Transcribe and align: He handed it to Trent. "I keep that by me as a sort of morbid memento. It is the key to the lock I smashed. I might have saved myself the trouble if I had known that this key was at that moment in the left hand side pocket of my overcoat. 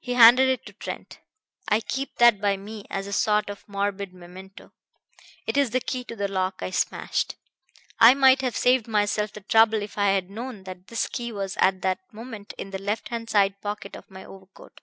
He 0.00 0.14
handed 0.14 0.48
it 0.48 0.64
to 0.64 0.72
Trent. 0.72 1.20
"I 1.68 1.80
keep 1.80 2.16
that 2.16 2.40
by 2.40 2.56
me 2.56 2.86
as 2.88 3.06
a 3.06 3.12
sort 3.12 3.50
of 3.50 3.68
morbid 3.68 4.14
memento. 4.14 4.72
It 5.46 5.58
is 5.58 5.68
the 5.68 5.82
key 5.82 6.02
to 6.04 6.16
the 6.16 6.28
lock 6.28 6.62
I 6.62 6.70
smashed. 6.70 7.34
I 8.00 8.14
might 8.14 8.40
have 8.40 8.56
saved 8.56 8.88
myself 8.88 9.34
the 9.34 9.42
trouble 9.42 9.82
if 9.82 9.98
I 9.98 10.12
had 10.12 10.30
known 10.30 10.62
that 10.64 10.86
this 10.86 11.06
key 11.08 11.30
was 11.30 11.58
at 11.58 11.82
that 11.82 11.98
moment 12.10 12.54
in 12.56 12.70
the 12.70 12.80
left 12.80 13.10
hand 13.10 13.28
side 13.28 13.60
pocket 13.60 13.96
of 13.96 14.10
my 14.10 14.24
overcoat. 14.24 14.80